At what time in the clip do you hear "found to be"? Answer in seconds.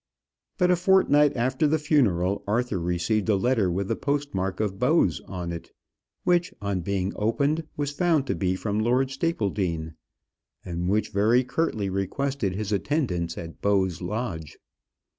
7.91-8.55